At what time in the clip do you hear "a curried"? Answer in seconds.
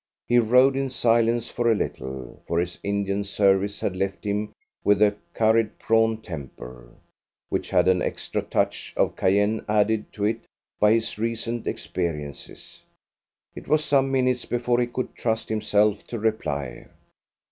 4.99-5.77